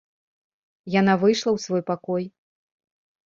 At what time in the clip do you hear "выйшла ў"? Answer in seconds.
1.23-1.59